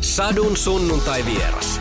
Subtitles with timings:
[0.00, 1.80] Sadun sunnuntai vieras.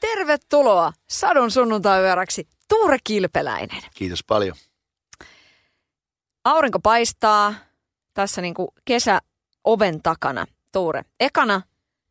[0.00, 3.82] Tervetuloa Sadun sunnuntai vieraksi Tuure Kilpeläinen.
[3.94, 4.56] Kiitos paljon.
[6.44, 7.54] Aurinko paistaa
[8.14, 9.20] tässä niin kuin kesä
[9.64, 10.46] oven takana.
[10.72, 11.62] Tuure, ekana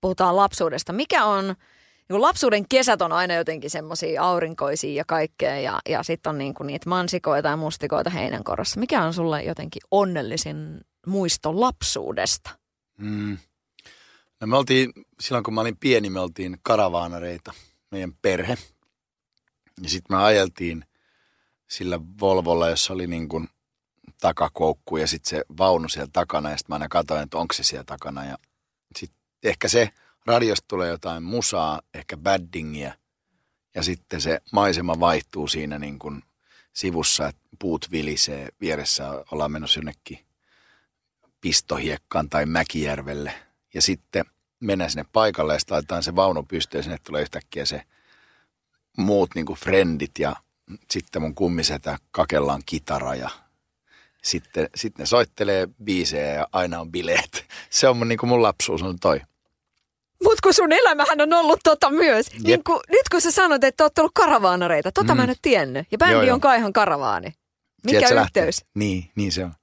[0.02, 0.94] puhutaan lapsuudesta.
[0.94, 1.56] Mikä on, niin
[2.10, 6.54] kuin lapsuuden kesät on aina jotenkin semmoisia aurinkoisia ja kaikkea ja, ja sitten on niin
[6.54, 8.80] kuin niitä mansikoita ja mustikoita heinänkorassa.
[8.80, 12.50] Mikä on sulle jotenkin onnellisin muisto lapsuudesta?
[12.98, 13.38] Mm.
[14.42, 17.54] No me oltiin, silloin kun mä olin pieni, me oltiin karavaanareita,
[17.92, 18.58] meidän perhe.
[19.82, 20.86] Ja sitten me ajeltiin
[21.70, 23.48] sillä Volvolla, jossa oli niin kuin
[24.22, 26.50] takakoukku ja sitten se vaunu siellä takana.
[26.50, 28.26] Ja sitten mä aina katsoin, että onko se siellä takana.
[28.26, 28.38] Ja
[28.96, 29.90] sitten ehkä se
[30.26, 32.94] radiosta tulee jotain musaa, ehkä baddingia.
[33.76, 36.24] Ja sitten se maisema vaihtuu siinä niin kuin
[36.74, 38.50] sivussa, että puut vilisee.
[38.62, 40.26] Vieressä ollaan menossa jonnekin
[41.44, 43.34] pistohiekkaan tai Mäkijärvelle.
[43.74, 44.26] Ja sitten
[44.60, 47.82] mennään sinne paikalle ja sitten laitetaan se vaunu pystyyn ja sinne tulee yhtäkkiä se
[48.98, 50.36] muut niin kuin frendit ja
[50.92, 53.30] sitten mun kummisetä kakellaan kitara ja
[54.24, 57.46] sitten, sitten ne soittelee biisejä ja aina on bileet.
[57.70, 59.22] Se on mun, niin kuin mun lapsuus on toi.
[60.24, 62.26] Mutta kun sun elämähän on ollut tota myös.
[62.44, 65.18] Niin kun, nyt kun sä sanot, että oot ollut karavaanareita, tota mm.
[65.18, 65.88] mä en ole tiennyt.
[65.92, 66.34] Ja bändi joo, joo.
[66.34, 67.34] on kai ihan karavaani.
[67.86, 68.58] Mikä Sieltä yhteys?
[68.58, 68.72] Lähtee.
[68.76, 69.54] Niin, niin se on.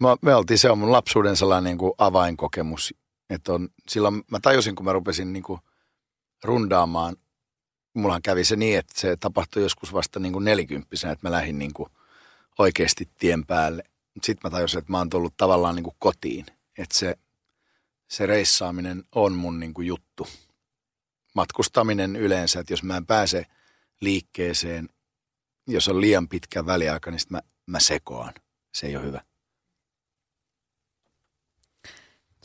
[0.00, 2.94] Me, me oltiin, se on mun lapsuuden sellainen niin kuin avainkokemus.
[3.30, 5.60] Että on, silloin mä tajusin, kun mä rupesin niin kuin
[6.44, 7.16] rundaamaan
[7.94, 11.58] mullahan kävi se niin, että se tapahtui joskus vasta niin kuin nelikymppisenä, että mä lähdin
[11.58, 11.88] niin kuin
[12.58, 13.82] oikeasti tien päälle.
[14.22, 16.46] Sitten mä tajusin, että mä oon tullut tavallaan niin kuin kotiin.
[16.78, 17.18] Että se,
[18.08, 20.28] se reissaaminen on mun niin kuin juttu.
[21.34, 23.46] Matkustaminen yleensä, että jos mä en pääse
[24.00, 24.88] liikkeeseen,
[25.66, 28.34] jos on liian pitkä väliaika, niin mä, mä sekoan.
[28.74, 29.20] Se ei ole hyvä.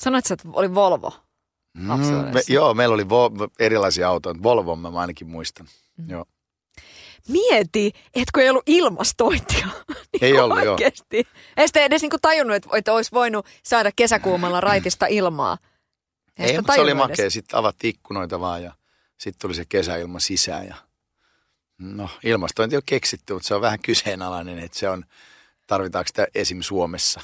[0.01, 1.13] Sanoit että oli Volvo.
[1.77, 1.87] Mm,
[2.33, 4.43] me, joo, meillä oli vo, erilaisia autoja.
[4.43, 5.67] Volvo mä ainakin muistan.
[5.97, 6.09] Mm.
[6.09, 6.25] Joo.
[7.27, 9.67] Mieti, että kun ei ollut ilmastointia.
[10.11, 11.17] niin ei ollut, oikeasti.
[11.17, 11.23] joo.
[11.57, 15.57] Ei sitten edes niinku tajunnut, että, että olisi voinut saada kesäkuumalla raitista ilmaa.
[16.37, 17.29] Ei, ei mutta se oli makea.
[17.29, 18.73] Sitten avattiin ikkunoita vaan ja
[19.17, 20.67] sitten tuli se kesäilma sisään.
[20.67, 20.75] Ja...
[21.77, 25.05] No, ilmastointi on keksitty, mutta se on vähän kyseenalainen, että se on,
[25.67, 26.61] tarvitaanko sitä esim.
[26.61, 27.21] Suomessa.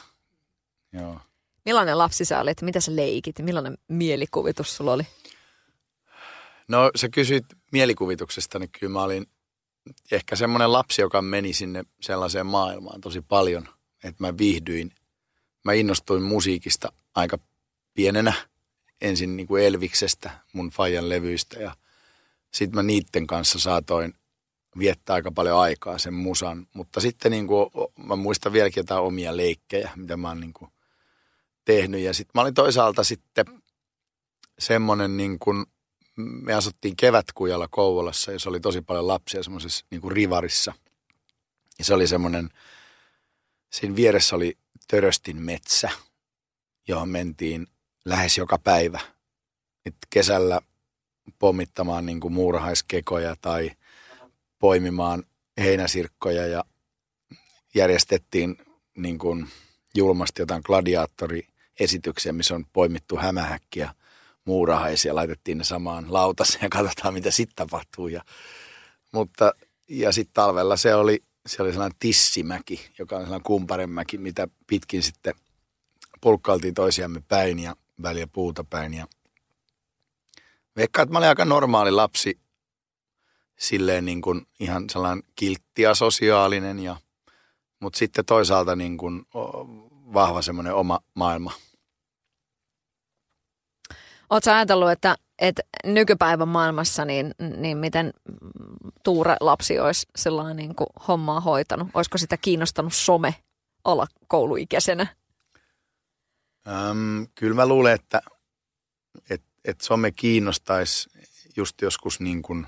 [0.93, 1.19] Joo.
[1.67, 2.61] Millainen lapsi sä olit?
[2.61, 3.39] Mitä sä leikit?
[3.39, 5.03] Millainen mielikuvitus sulla oli?
[6.67, 9.25] No sä kysyit mielikuvituksesta, niin kyllä mä olin
[10.11, 13.69] ehkä semmoinen lapsi, joka meni sinne sellaiseen maailmaan tosi paljon,
[14.03, 14.91] että mä viihdyin.
[15.65, 17.37] Mä innostuin musiikista aika
[17.93, 18.33] pienenä,
[19.01, 21.75] ensin niin kuin Elviksestä, mun Fajan levyistä ja
[22.51, 24.13] sitten mä niiden kanssa saatoin
[24.79, 26.67] viettää aika paljon aikaa sen musan.
[26.73, 27.69] Mutta sitten niin kuin,
[28.05, 30.71] mä muistan vieläkin jotain omia leikkejä, mitä mä oon niin kuin
[31.67, 32.01] tehnyt.
[32.01, 33.45] Ja sitten mä olin toisaalta sitten
[34.59, 35.65] semmoinen niin kuin,
[36.15, 40.73] me asuttiin kevätkujalla Kouvolassa, jossa oli tosi paljon lapsia semmoisessa niin kuin rivarissa.
[41.79, 42.49] Ja se oli semmoinen,
[43.73, 44.57] siinä vieressä oli
[44.87, 45.89] Töröstin metsä,
[46.87, 47.67] johon mentiin
[48.05, 48.99] lähes joka päivä.
[49.85, 50.61] Et kesällä
[51.39, 53.71] pommittamaan niin kuin muurahaiskekoja tai
[54.59, 55.23] poimimaan
[55.57, 56.63] heinäsirkkoja ja
[57.75, 58.57] järjestettiin
[58.97, 59.47] niin kuin
[59.95, 61.47] julmasti jotain gladiaattori
[61.79, 63.93] esityksiä, missä on poimittu hämähäkkiä
[64.47, 68.07] muurahaisia, laitettiin ne samaan lautaseen ja katsotaan, mitä sitten tapahtuu.
[68.07, 68.21] Ja,
[69.11, 69.53] mutta,
[69.87, 75.03] ja sitten talvella se oli, se oli sellainen tissimäki, joka on sellainen kumparemäki, mitä pitkin
[75.03, 75.33] sitten
[76.21, 78.93] pulkkailtiin toisiamme päin ja väliä puuta päin.
[78.93, 79.07] Ja
[80.75, 82.39] veikkaan, että mä olin aika normaali lapsi,
[83.59, 86.95] silleen niin kuin ihan sellainen kiltti ja sosiaalinen, ja,
[87.79, 89.25] mutta sitten toisaalta niin kuin
[90.13, 91.53] vahva semmoinen oma maailma–
[94.29, 98.13] Oletko ajatellut, että, että nykypäivän maailmassa, niin, niin miten
[99.03, 101.87] Tuure lapsi olisi sellainen niin kuin hommaa hoitanut?
[101.93, 103.35] Olisiko sitä kiinnostanut some
[103.83, 105.07] olla kouluikäisenä?
[106.67, 108.21] Öm, kyllä mä luulen, että,
[109.29, 111.09] että, että some kiinnostaisi
[111.57, 112.67] just joskus niin kuin,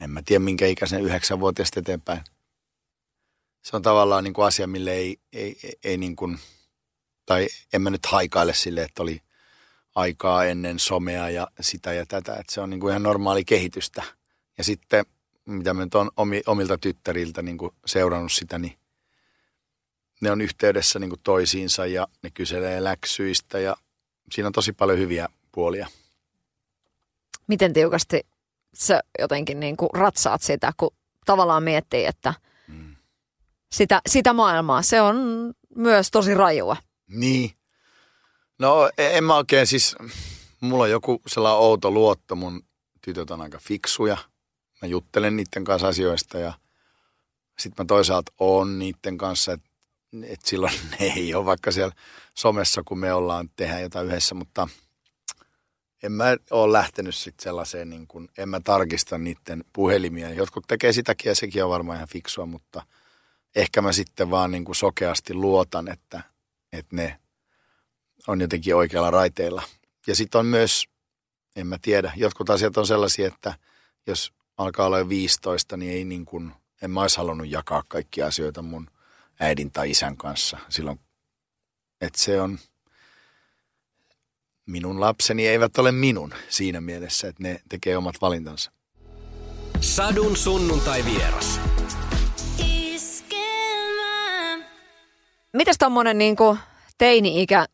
[0.00, 2.20] en mä tiedä minkä ikäisen yhdeksänvuotiaasta eteenpäin.
[3.62, 6.38] Se on tavallaan niin kuin asia, mille ei, ei, ei, ei niin kuin,
[7.26, 9.22] tai en mä nyt haikaile sille, että oli–
[10.00, 12.32] aikaa ennen somea ja sitä ja tätä.
[12.32, 14.02] Että se on niin kuin ihan normaali kehitystä.
[14.58, 15.04] Ja sitten,
[15.46, 16.10] mitä mä nyt on
[16.46, 18.78] omilta tyttäriltä niin kuin seurannut sitä, niin
[20.20, 23.76] ne on yhteydessä niin kuin toisiinsa ja ne kyselee läksyistä ja
[24.32, 25.88] siinä on tosi paljon hyviä puolia.
[27.46, 28.26] Miten tiukasti
[28.74, 30.90] sä jotenkin niin kuin ratsaat sitä, kun
[31.26, 32.34] tavallaan miettii, että
[32.68, 32.96] mm.
[33.72, 35.16] sitä, sitä maailmaa, se on
[35.74, 36.76] myös tosi rajua.
[37.08, 37.50] Niin,
[38.60, 39.96] No en mä oikein siis,
[40.60, 42.64] mulla on joku sellainen outo luotto, mun
[43.00, 44.16] tytöt on aika fiksuja.
[44.82, 46.52] Mä juttelen niiden kanssa asioista ja
[47.58, 49.70] sitten mä toisaalta oon niiden kanssa, että
[50.22, 51.94] et silloin ne ei ole vaikka siellä
[52.34, 54.68] somessa, kun me ollaan tehdä jotain yhdessä, mutta
[56.02, 60.30] en mä ole lähtenyt sitten sellaiseen, niin kun, en mä tarkista niiden puhelimia.
[60.30, 62.86] Jotkut tekee sitäkin ja sekin on varmaan ihan fiksua, mutta
[63.56, 66.22] ehkä mä sitten vaan niin sokeasti luotan, että,
[66.72, 67.18] että ne
[68.26, 69.62] on jotenkin oikealla raiteilla.
[70.06, 70.84] Ja sitten on myös,
[71.56, 73.54] en mä tiedä, jotkut asiat on sellaisia, että
[74.06, 76.52] jos alkaa olla jo 15, niin ei niin kuin,
[76.82, 78.90] en mä olisi halunnut jakaa kaikkia asioita mun
[79.40, 81.00] äidin tai isän kanssa silloin.
[82.00, 82.58] Että se on,
[84.66, 88.72] minun lapseni eivät ole minun siinä mielessä, että ne tekee omat valintansa.
[89.80, 91.60] Sadun sunnuntai vieras.
[95.52, 96.58] Mitäs tommonen niinku
[96.98, 97.66] teini-ikä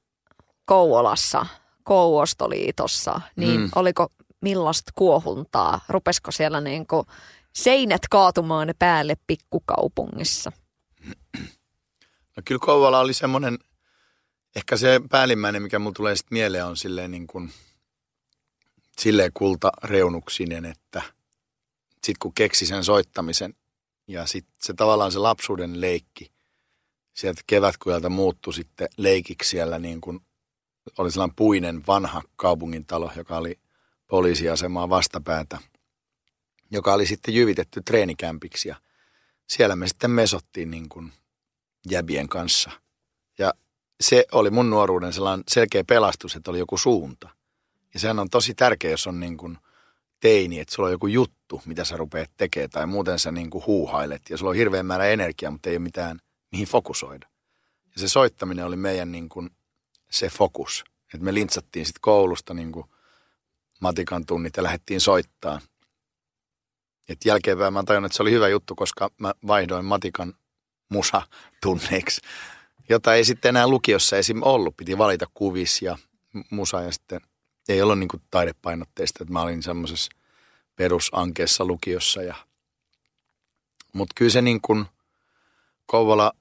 [0.66, 1.46] Kouvolassa,
[1.82, 3.70] Kouostoliitossa, niin mm.
[3.74, 4.08] oliko
[4.40, 5.80] millaista kuohuntaa?
[5.88, 7.06] Rupesko siellä niinku
[7.52, 10.52] seinät kaatumaan päälle pikkukaupungissa?
[12.36, 13.58] No kyllä Kouvola oli semmoinen,
[14.56, 17.52] ehkä se päällimmäinen, mikä mulle tulee sitten mieleen, on silleen niin kuin,
[18.98, 21.02] silleen kultareunuksinen, että
[21.90, 23.54] sitten kun keksi sen soittamisen
[24.06, 26.30] ja sitten se tavallaan se lapsuuden leikki,
[27.14, 30.20] sieltä kevätkujalta muuttui sitten leikiksi siellä niin kuin
[30.98, 33.58] oli sellainen puinen vanha kaupungintalo, joka oli
[34.06, 35.58] poliisiasemaa vastapäätä,
[36.70, 38.76] joka oli sitten jyvitetty treenikämpiksi ja
[39.46, 41.12] siellä me sitten mesottiin niin kuin
[41.90, 42.70] jäbien kanssa.
[43.38, 43.54] Ja
[44.00, 47.28] se oli mun nuoruuden sellainen selkeä pelastus, että oli joku suunta.
[47.94, 49.58] Ja sehän on tosi tärkeä, jos on niin kuin
[50.20, 53.66] teini, että sulla on joku juttu, mitä sä rupeat tekemään, tai muuten sä niin kuin
[53.66, 56.18] huuhailet, ja sulla on hirveän määrä energiaa, mutta ei ole mitään,
[56.52, 57.28] mihin fokusoida.
[57.94, 59.50] Ja se soittaminen oli meidän niin kuin
[60.18, 60.84] se fokus.
[61.14, 62.72] Että me lintsattiin sitten koulusta niin
[63.80, 65.60] matikan tunnit ja lähdettiin soittaa.
[67.08, 70.34] Et jälkeenpäin mä tajunnut, että se oli hyvä juttu, koska mä vaihdoin matikan
[70.88, 71.22] musa
[71.62, 72.20] tunneiksi,
[72.88, 74.42] jota ei sitten enää lukiossa esim.
[74.42, 74.76] ollut.
[74.76, 75.98] Piti valita kuvis ja
[76.50, 77.20] musa ja sitten
[77.68, 80.10] ei ollut niin taidepainotteista, että mä olin semmoisessa
[80.76, 82.22] perusankeessa lukiossa.
[82.22, 82.34] Ja...
[83.92, 84.86] Mutta kyllä se niin kuin
[85.86, 86.32] Kouvola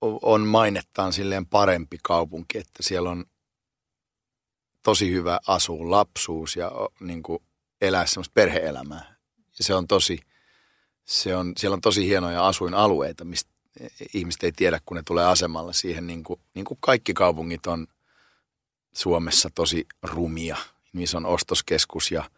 [0.00, 3.24] on mainettaan silleen parempi kaupunki, että siellä on
[4.82, 7.42] tosi hyvä asua lapsuus ja niin kuin
[7.80, 9.16] elää semmoista perheelämää.
[9.58, 10.18] Ja se on tosi,
[11.04, 13.50] se on, siellä on tosi hienoja asuinalueita, mistä
[14.14, 17.86] ihmiset ei tiedä, kun ne tulee asemalla siihen, niin kuin, niin kuin kaikki kaupungit on
[18.92, 20.56] Suomessa tosi rumia.
[20.92, 22.30] Niissä on ostoskeskus ja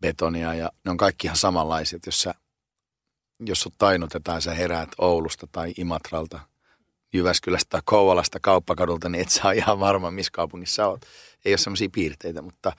[0.00, 2.06] betonia ja ne on kaikki ihan samanlaiset.
[2.06, 2.34] Jos, sä,
[3.40, 6.40] jos sut tainutetaan, sä heräät Oulusta tai Imatralta,
[7.12, 11.00] Jyväskylästä tai Kouvolasta kauppakadulta, niin et saa ihan varma, missä kaupungissa oot.
[11.44, 12.72] Ei ole semmoisia piirteitä, mutta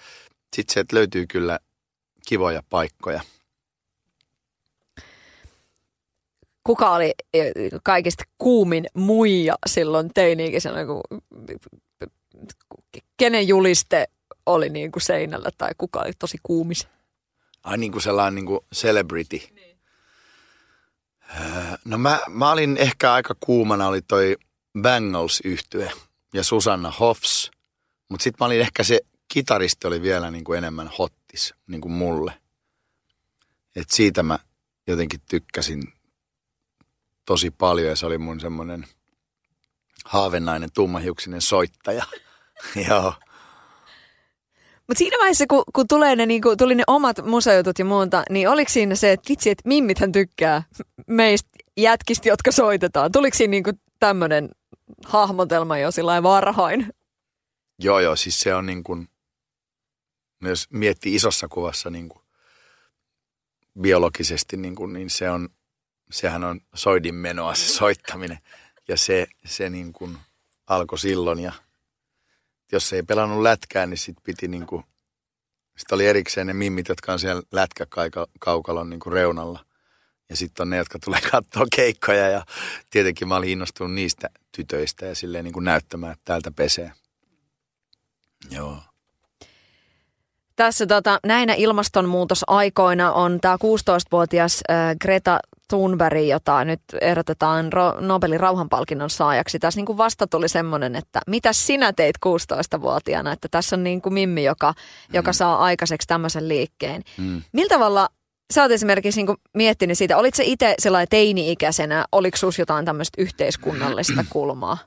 [0.55, 1.59] sitten sieltä löytyy kyllä
[2.27, 3.21] kivoja paikkoja–
[6.69, 7.51] kuka oli eh,
[7.83, 11.01] kaikista kuumin muija silloin teini-ikäisenä, kun
[13.17, 14.05] kenen juliste
[14.45, 16.87] oli niin kuin seinällä tai kuka oli tosi kuumis?
[17.63, 19.37] Ai niin kuin sellainen niin kuin celebrity.
[19.37, 19.68] Niin.
[21.85, 24.37] No mä, mä olin ehkä aika kuumana, oli toi
[24.81, 25.91] bangles yhtye
[26.33, 27.51] ja Susanna Hoffs.
[28.09, 31.91] Mutta sitten mä olin ehkä se kitaristi oli vielä niin kuin enemmän hottis niin kuin
[31.91, 32.41] mulle.
[33.75, 34.39] Et siitä mä
[34.87, 35.93] jotenkin tykkäsin
[37.25, 38.87] tosi paljon ja se oli mun semmoinen
[40.05, 42.05] haavenainen tummahiuksinen soittaja.
[42.89, 43.13] Joo.
[44.89, 48.23] Mutta siinä vaiheessa, kun, kun tulee ne, niin kun tuli ne omat musajutut ja muuta,
[48.29, 50.63] niin oliko siinä se, että vitsi, että mimmithän tykkää
[51.07, 53.11] meistä jätkistä, jotka soitetaan?
[53.11, 53.63] Tuliko siinä niin
[53.99, 54.49] tämmöinen
[55.05, 56.93] hahmotelma jo sillä varhain?
[57.79, 59.07] Joo, joo, siis se on niin kuin,
[60.41, 62.21] jos miettii isossa kuvassa niin kuin
[63.81, 65.49] biologisesti, niin, kuin, niin se on
[66.11, 68.39] sehän on soidin menoa se soittaminen.
[68.87, 70.17] Ja se, se niin kuin
[70.67, 71.51] alkoi silloin ja
[72.71, 74.83] jos ei pelannut lätkää, niin sitten piti niin kuin,
[75.77, 79.65] sitten oli erikseen ne mimmit, jotka on siellä lätkäkaukalon niin kuin reunalla.
[80.29, 82.45] Ja sitten on ne, jotka tulee katsoa keikkoja ja
[82.89, 86.91] tietenkin mä olin innostunut niistä tytöistä ja silleen niin kuin näyttämään, että täältä pesee.
[88.51, 88.77] Joo.
[90.55, 99.09] Tässä tota, näinä ilmastonmuutosaikoina on tämä 16-vuotias äh, Greta Thunberg, jota nyt ehdotetaan Nobelin rauhanpalkinnon
[99.09, 99.59] saajaksi.
[99.59, 104.01] Tässä niin kuin vasta tuli semmoinen, että mitä sinä teit 16-vuotiaana, että tässä on niin
[104.01, 105.15] kuin Mimmi, joka, mm.
[105.15, 107.01] joka saa aikaiseksi tämmöisen liikkeen.
[107.17, 107.41] Mm.
[107.51, 108.09] Millä tavalla
[108.53, 112.85] sä oot esimerkiksi niin kuin miettinyt siitä, olit se itse sellainen teini-ikäisenä, oliko sus jotain
[112.85, 114.77] tämmöistä yhteiskunnallista kulmaa?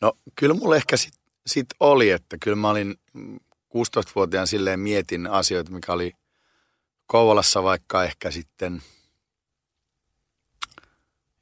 [0.00, 1.14] No kyllä mulla ehkä sit,
[1.46, 2.94] sit oli, että kyllä mä olin
[3.76, 6.12] 16-vuotiaan silleen mietin asioita, mikä oli
[7.06, 8.82] Kouvolassa vaikka ehkä sitten,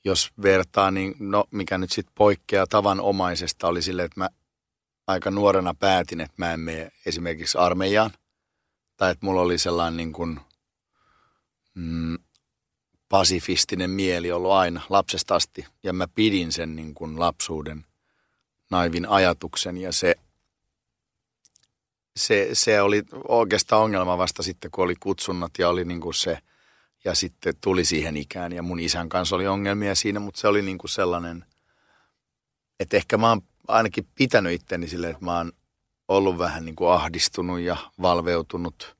[0.05, 4.29] jos vertaa, niin no mikä nyt sitten poikkeaa tavanomaisesta oli silleen, että mä
[5.07, 8.11] aika nuorena päätin, että mä en mene esimerkiksi armeijaan.
[8.97, 10.41] Tai että mulla oli sellainen niin kuin,
[11.75, 12.19] mm,
[13.09, 15.67] pasifistinen mieli ollut aina lapsesta asti.
[15.83, 17.85] Ja mä pidin sen niin kuin lapsuuden
[18.71, 20.15] naivin ajatuksen ja se,
[22.17, 26.39] se, se oli oikeastaan ongelma vasta sitten, kun oli kutsunnat ja oli niin kuin se,
[27.05, 30.63] ja sitten tuli siihen ikään ja mun isän kanssa oli ongelmia siinä, mutta se oli
[30.63, 31.45] niin kuin sellainen,
[32.81, 35.53] että ehkä mä oon ainakin pitänyt itteni silleen, että mä oon
[36.09, 38.97] ollut vähän niin kuin ahdistunut ja valveutunut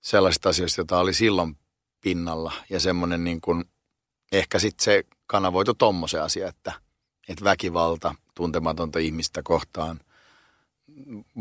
[0.00, 1.58] sellaisista asioista, joita oli silloin
[2.00, 2.52] pinnalla.
[2.70, 3.64] Ja semmoinen niin kuin,
[4.32, 6.72] ehkä sitten se kanavoitu tommosen asia, että,
[7.28, 10.00] että väkivalta tuntematonta ihmistä kohtaan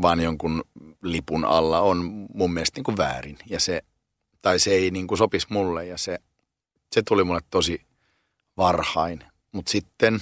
[0.01, 0.63] vaan jonkun
[1.01, 3.38] lipun alla on mun mielestä niin kuin väärin.
[3.50, 3.81] Ja se,
[4.41, 6.19] tai se ei niin kuin sopisi mulle ja se,
[6.91, 7.81] se tuli mulle tosi
[8.57, 9.24] varhain.
[9.51, 10.21] Mutta sitten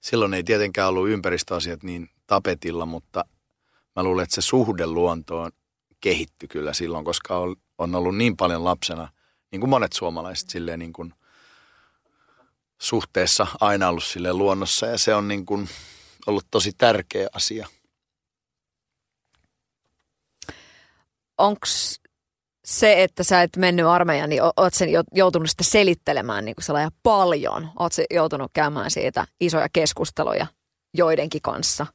[0.00, 3.24] silloin ei tietenkään ollut ympäristöasiat niin tapetilla, mutta
[3.96, 5.50] mä luulen, että se suhde luontoon
[6.00, 7.38] kehittyi kyllä silloin, koska
[7.78, 9.08] on, ollut niin paljon lapsena,
[9.52, 11.14] niin kuin monet suomalaiset silleen niin kuin
[12.78, 15.68] suhteessa aina ollut sille luonnossa ja se on niin kuin
[16.26, 17.68] ollut tosi tärkeä asia.
[21.38, 21.66] Onko
[22.64, 27.70] se, että sä et mennyt armeijaan, niin oot sen joutunut sitä selittelemään niin kuin paljon?
[27.78, 30.46] Oot se joutunut käymään siitä isoja keskusteluja
[30.94, 31.86] joidenkin kanssa?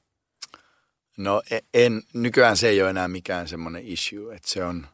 [1.18, 4.88] No e- en, nykyään se ei ole enää mikään semmoinen issue, että se on,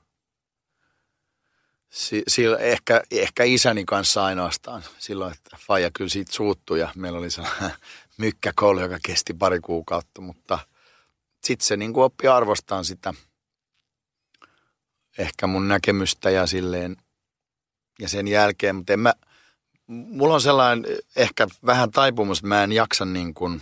[1.89, 7.19] si, si, ehkä, ehkä isäni kanssa ainoastaan silloin, että Faija kyllä siitä suuttui ja meillä
[7.19, 7.71] oli sellainen
[8.17, 10.59] mykkäkoulu, joka kesti pari kuukautta, mutta
[11.43, 13.13] sitten se niin oppi arvostaa sitä–
[15.19, 16.97] ehkä mun näkemystä ja silleen
[17.99, 19.13] ja sen jälkeen, mutta en mä,
[19.87, 20.85] mulla on sellainen
[21.15, 23.61] ehkä vähän taipumus, mä en jaksa niin kuin,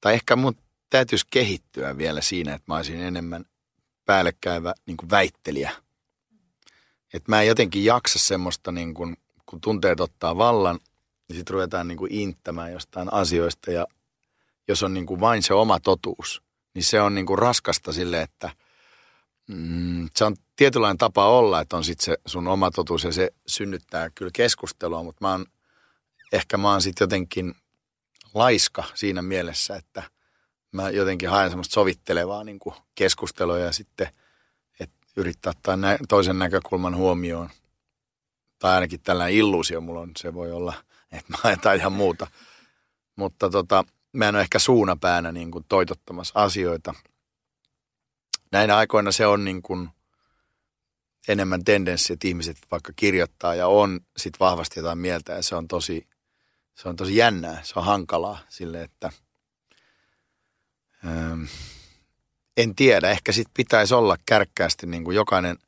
[0.00, 0.56] tai ehkä mun
[0.90, 3.44] täytyisi kehittyä vielä siinä, että mä olisin enemmän
[4.04, 5.70] päällekkäivä niin kuin väittelijä.
[7.14, 10.78] Että mä en jotenkin jaksa semmoista, niin kuin, kun tunteet ottaa vallan,
[11.28, 13.86] niin sitten ruvetaan niin kuin inttämään jostain asioista ja
[14.68, 16.42] jos on niin kuin vain se oma totuus,
[16.74, 18.50] niin se on niin kuin raskasta sille, että–
[19.48, 23.30] Mm, se on tietynlainen tapa olla, että on sitten se sun oma totuus ja se
[23.46, 25.46] synnyttää kyllä keskustelua, mutta mä oon,
[26.32, 27.54] ehkä mä oon sitten jotenkin
[28.34, 30.02] laiska siinä mielessä, että
[30.72, 34.08] mä jotenkin haen semmoista sovittelevaa niin kuin keskustelua ja sitten
[34.80, 37.50] että yrittää ottaa nä- toisen näkökulman huomioon.
[38.58, 40.74] Tai ainakin tällainen illuusio mulla on, se voi olla,
[41.12, 42.26] että mä ajataan ihan muuta.
[43.16, 46.94] Mutta tota, mä en ole ehkä suunapäänä niin kuin toitottamassa asioita–
[48.52, 49.88] näinä aikoina se on niin kuin
[51.28, 55.68] enemmän tendenssi, että ihmiset vaikka kirjoittaa ja on sit vahvasti jotain mieltä ja se on
[55.68, 56.08] tosi,
[56.74, 59.12] se on tosi jännää, se on hankalaa sille, että
[61.06, 61.44] ähm,
[62.56, 65.58] en tiedä, ehkä sit pitäisi olla kärkkäästi niin kuin jokainen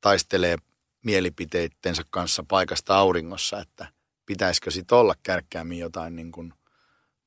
[0.00, 0.56] taistelee
[1.02, 3.86] mielipiteittensä kanssa paikasta auringossa, että
[4.26, 6.54] pitäisikö sit olla kärkkäämmin jotain niin kuin,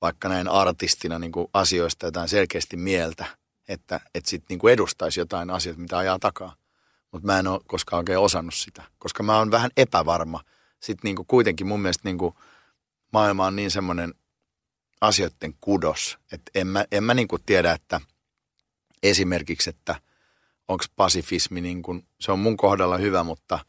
[0.02, 3.26] vaikka näin artistina niin kuin asioista jotain selkeästi mieltä–
[3.68, 6.56] että, että sitten niinku edustaisi jotain asioita, mitä ajaa takaa.
[7.12, 10.44] Mutta mä en ole koskaan oikein osannut sitä, koska mä oon vähän epävarma.
[10.80, 12.36] Sitten niinku kuitenkin mun mielestä niinku
[13.14, 14.14] maailma on niin semmoinen
[15.02, 18.02] asioiden kudos, että en mä, en mä niinku tiedä, että
[19.04, 19.96] esimerkiksi, että
[20.68, 23.60] onko pasifismi, niinku, se on mun kohdalla hyvä, mutta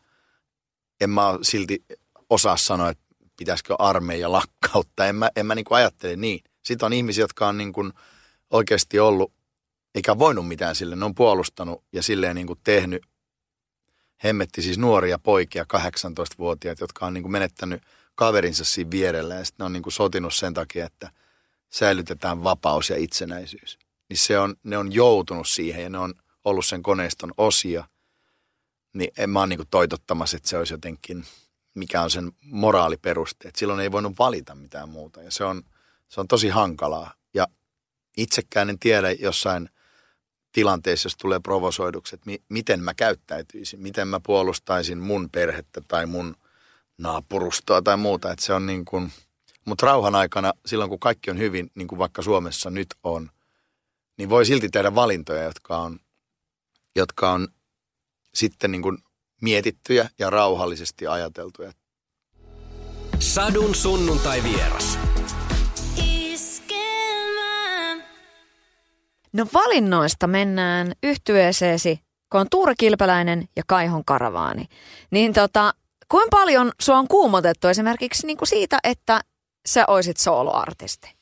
[1.00, 1.84] en mä silti
[2.30, 3.04] osaa sanoa, että
[3.36, 5.06] pitäisikö armeija lakkauttaa.
[5.06, 6.44] En mä, en mä niinku ajattele niin.
[6.62, 7.90] Sitten on ihmisiä, jotka on niinku
[8.50, 9.32] oikeasti ollut
[9.96, 10.96] eikä voinut mitään sille.
[10.96, 13.06] Ne on puolustanut ja silleen niin kuin tehnyt.
[14.24, 17.82] Hemmetti siis nuoria poikia, 18-vuotiaat, jotka on niin kuin menettänyt
[18.14, 19.34] kaverinsa siinä vierellä.
[19.34, 21.10] Ja sitten ne on niin kuin sotinut sen takia, että
[21.70, 23.78] säilytetään vapaus ja itsenäisyys.
[24.08, 27.84] Niin se on, ne on joutunut siihen ja ne on ollut sen koneiston osia.
[28.92, 31.24] Niin en mä ole niin kuin toitottamassa, että se olisi jotenkin,
[31.74, 33.48] mikä on sen moraaliperuste.
[33.48, 35.62] Että silloin ei voinut valita mitään muuta ja se on,
[36.08, 37.14] se on tosi hankalaa.
[37.34, 37.46] Ja
[38.16, 39.68] itsekään en tiedä jossain
[40.56, 46.06] tilanteessa, jos tulee provosoiduksi, että mi- miten mä käyttäytyisin, miten mä puolustaisin mun perhettä tai
[46.06, 46.36] mun
[46.98, 48.32] naapurustoa tai muuta.
[48.32, 49.12] Että se on niin kuin,
[49.64, 53.30] mutta rauhan aikana, silloin kun kaikki on hyvin, niin kuin vaikka Suomessa nyt on,
[54.18, 55.98] niin voi silti tehdä valintoja, jotka on,
[56.96, 57.48] jotka on
[58.34, 58.98] sitten niin kuin
[59.40, 61.72] mietittyjä ja rauhallisesti ajateltuja.
[63.18, 64.98] Sadun sunnuntai vieras.
[69.32, 72.00] No valinnoista mennään yhtyeeseesi,
[72.32, 74.64] kun on Tuure Kilpeläinen ja Kaihon Karavaani.
[75.10, 75.74] Niin tota,
[76.08, 79.20] kuinka paljon sua on kuumotettu esimerkiksi niin kuin siitä, että
[79.66, 81.16] sä oisit soloartisti?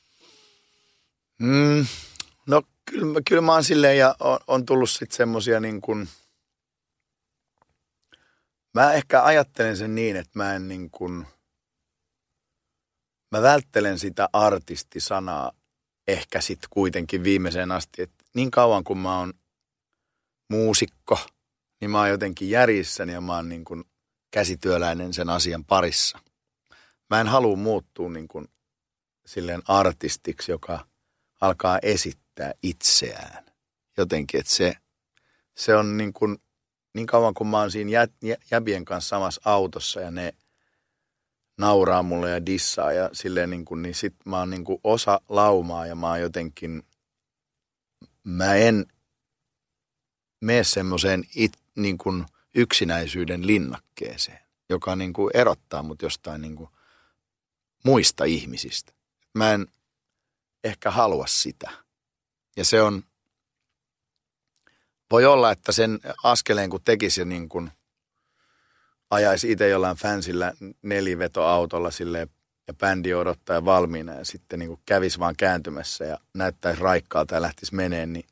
[1.39, 1.87] Mm,
[2.47, 6.09] no kyllä, kyllä mä oon silleen ja on, on tullut sitten semmosia niin kuin,
[8.75, 11.27] mä ehkä ajattelen sen niin, että mä en niin kuin,
[13.31, 15.53] mä välttelen sitä artistisanaa
[16.09, 19.33] ehkä sitten kuitenkin viimeiseen asti, että niin kauan kun mä oon
[20.51, 21.19] muusikko,
[21.81, 23.85] niin mä oon jotenkin järjissäni ja mä oon niin kuin
[24.31, 26.19] käsityöläinen sen asian parissa.
[27.11, 28.49] Mä en halua muuttua niin kuin
[29.27, 30.87] silleen artistiksi, joka
[31.41, 33.45] alkaa esittää itseään.
[33.97, 34.75] Jotenkin, että se,
[35.57, 36.39] se on niin kuin,
[36.95, 40.35] niin kauan kun mä oon siinä jä, jä, jäbien kanssa samassa autossa ja ne
[41.59, 45.21] nauraa mulle ja dissaa ja silleen niin kuin, niin sit mä oon niin kuin osa
[45.29, 46.83] laumaa ja mä oon jotenkin,
[48.25, 48.87] mä en
[50.41, 51.25] mene semmoiseen
[51.77, 54.39] niin kuin yksinäisyyden linnakkeeseen,
[54.71, 56.71] joka niin kuin erottaa mut jostain niin kuin
[57.85, 58.93] muista ihmisistä.
[59.35, 59.67] Mä en
[60.65, 61.71] ehkä halua sitä.
[62.57, 63.05] Ja se on,
[65.11, 67.71] voi olla, että sen askeleen kun tekisi niin kuin
[69.15, 70.53] ajaisi itse jollain fansillä
[70.83, 72.29] nelivetoautolla sille
[72.69, 77.75] ja bändi odottaa valmiina ja sitten niin kävisi vaan kääntymässä ja näyttäisi raikkaalta ja lähtisi
[77.75, 78.25] meneen, niin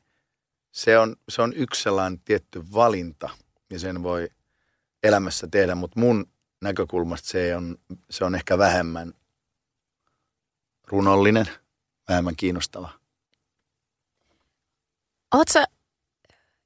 [0.71, 3.29] se on, se on yksi sellainen tietty valinta
[3.69, 4.29] ja sen voi
[5.03, 6.25] elämässä tehdä, mutta mun
[6.61, 7.77] näkökulmasta se on,
[8.09, 9.13] se on ehkä vähemmän
[10.87, 11.45] runollinen,
[12.09, 12.89] vähemmän kiinnostava.
[15.33, 15.63] Oletko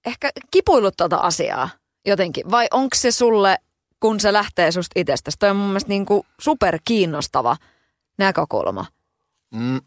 [0.05, 1.69] ehkä kipuillut tuota asiaa
[2.05, 3.57] jotenkin vai onko se sulle,
[3.99, 5.37] kun se lähtee susta itsestäsi?
[5.39, 7.57] Toi on mun mielestä niin kuin super kiinnostava
[8.17, 8.85] näkökulma.
[9.51, 9.81] Mm.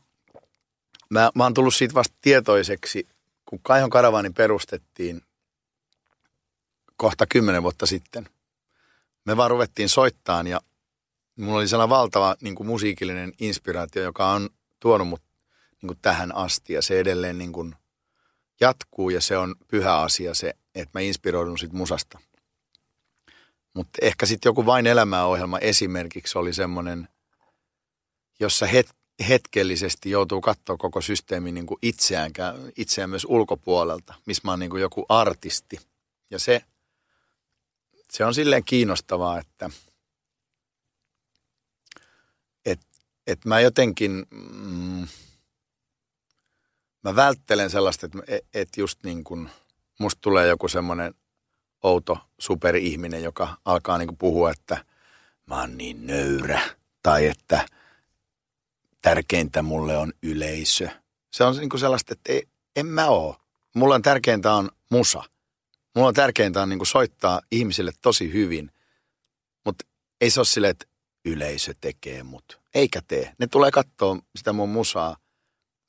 [1.10, 3.08] Mä, mä oon tullut siitä vasta tietoiseksi
[3.50, 5.22] kun Kaihon Karavaani perustettiin
[6.96, 8.28] kohta kymmenen vuotta sitten,
[9.24, 10.60] me vaan ruvettiin soittaan ja
[11.36, 15.22] mulla oli sellainen valtava niin kuin musiikillinen inspiraatio, joka on tuonut mut
[15.82, 17.74] niin kuin tähän asti ja se edelleen niin kuin
[18.60, 22.18] jatkuu ja se on pyhä asia se, että mä inspiroidun sit musasta.
[23.74, 27.08] Mutta ehkä sitten joku Vain elämää ohjelma esimerkiksi oli semmoinen,
[28.40, 28.96] jossa het,
[29.28, 32.32] hetkellisesti joutuu katsoa koko systeemi niin kuin itseään,
[32.76, 35.80] itseään myös ulkopuolelta, missä mä oon niin kuin joku artisti.
[36.30, 36.64] Ja se,
[38.10, 39.70] se on silleen kiinnostavaa, että
[42.64, 42.80] et,
[43.26, 45.08] et mä jotenkin, mm,
[47.04, 48.18] mä välttelen sellaista, että
[48.54, 49.50] et just niin kuin
[49.98, 51.14] musta tulee joku semmoinen
[51.82, 54.84] outo superihminen, joka alkaa niin kuin puhua, että
[55.46, 56.60] mä oon niin nöyrä
[57.02, 57.66] tai että–
[59.02, 60.88] tärkeintä mulle on yleisö.
[61.30, 63.36] Se on niin kuin sellaista, että ei, en mä oo.
[63.74, 65.22] Mulla on tärkeintä on musa.
[65.94, 68.70] Mulla on tärkeintä on niin kuin soittaa ihmisille tosi hyvin.
[69.64, 69.84] Mutta
[70.20, 70.86] ei se ole silleen, että
[71.24, 72.60] yleisö tekee mut.
[72.74, 73.34] Eikä tee.
[73.38, 75.16] Ne tulee katsoa sitä mun musaa.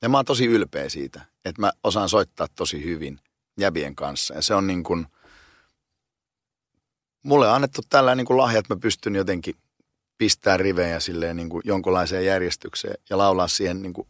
[0.01, 3.19] Ja mä oon tosi ylpeä siitä, että mä osaan soittaa tosi hyvin
[3.59, 4.33] jäbien kanssa.
[4.33, 5.07] Ja se on niin kuin,
[7.23, 9.55] mulle on annettu tällä niin kuin lahja, että mä pystyn jotenkin
[10.17, 14.07] pistää rivejä silleen niin kuin jonkunlaiseen järjestykseen ja laulaa siihen niin kuin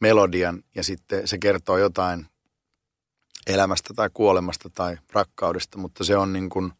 [0.00, 2.26] melodian ja sitten se kertoo jotain
[3.46, 6.72] elämästä tai kuolemasta tai rakkaudesta, mutta se on niin kuin,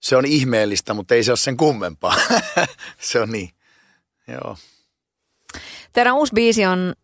[0.00, 2.16] se on ihmeellistä, mutta ei se ole sen kummempaa.
[3.00, 3.50] se on niin,
[4.28, 4.56] joo.
[5.92, 6.94] Teidän uusi biisi on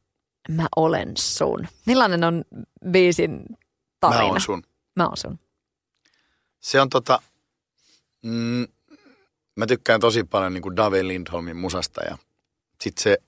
[0.48, 1.66] Mä olen sun.
[1.86, 2.44] Millainen on
[2.90, 3.42] biisin
[4.00, 4.22] tarina?
[4.22, 4.62] Mä oon sun.
[4.96, 5.38] Mä oon sun.
[6.60, 7.22] Se on tota,
[8.22, 8.66] mm,
[9.56, 12.18] mä tykkään tosi paljon niin kuin Dave Lindholmin musasta ja
[12.80, 13.18] sitten se,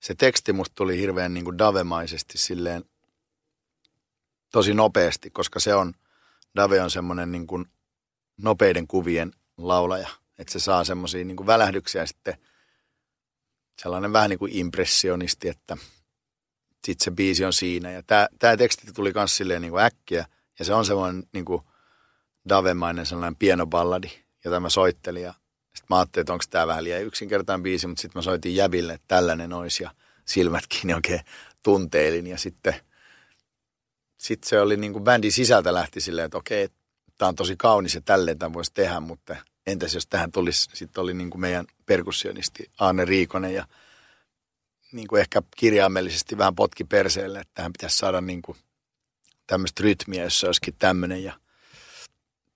[0.00, 2.84] se teksti musta tuli hirveän niin kuin Dave-maisesti silleen
[4.52, 5.94] tosi nopeasti, koska se on,
[6.56, 7.66] Dave on semmoinen niin kuin
[8.36, 12.38] nopeiden kuvien laulaja, että se saa semmoisia niin kuin välähdyksiä sitten
[13.82, 15.76] sellainen vähän niin kuin impressionisti, että
[16.86, 17.90] sitten se biisi on siinä.
[17.90, 18.02] Ja
[18.38, 20.26] tämä teksti tuli myös silleen niin kuin äkkiä
[20.58, 21.62] ja se on semmoinen niin kuin
[22.48, 24.10] Davemainen sellainen pienoballadi,
[24.44, 25.22] jota mä soittelin.
[25.22, 28.56] Ja sitten mä ajattelin, että onko tämä vähän liian yksinkertainen biisi, mutta sitten mä soitin
[28.56, 29.90] Jäbille, että tällainen olisi ja
[30.24, 31.20] silmät kiinni oikein
[31.62, 32.26] tunteilin.
[32.26, 32.74] Ja sitten
[34.18, 36.68] sit se oli niin kuin bändin sisältä lähti silleen, että okei,
[37.18, 39.36] tämä on tosi kaunis ja tälleen tämän voisi tehdä, mutta
[39.66, 43.66] entäs jos tähän tulisi, sitten oli niin kuin meidän perkussionisti Aane Riikonen ja
[44.92, 48.58] niin kuin ehkä kirjaimellisesti vähän potki perseelle, että tähän pitäisi saada niin kuin
[49.46, 51.32] tämmöistä rytmiä, jos se olisikin tämmöinen ja–